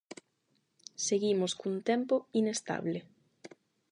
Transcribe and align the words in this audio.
Seguimos 1.07 1.51
cun 1.59 1.75
tempo 1.89 2.15
inestable. 2.41 2.99